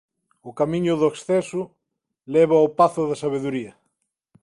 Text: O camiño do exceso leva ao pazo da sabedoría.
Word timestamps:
O 0.49 0.51
camiño 0.59 0.93
do 1.01 1.07
exceso 1.13 1.61
leva 2.35 2.55
ao 2.57 2.73
pazo 2.79 3.01
da 3.09 3.19
sabedoría. 3.23 3.73